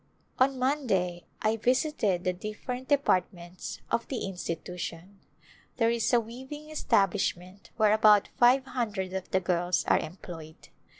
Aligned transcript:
On 0.39 0.57
Monday 0.57 1.25
I 1.43 1.57
visited 1.57 2.23
the 2.23 2.33
different 2.33 2.87
departments 2.87 3.81
of 3.91 4.07
the 4.07 4.25
institution. 4.25 5.19
There 5.77 5.91
is 5.91 6.11
a 6.11 6.19
weaving 6.19 6.71
establishment 6.71 7.69
where 7.77 7.93
about 7.93 8.29
five 8.29 8.65
hundred 8.65 9.13
of 9.13 9.29
the 9.29 9.39
girls 9.39 9.85
are 9.85 9.99
employed. 9.99 10.69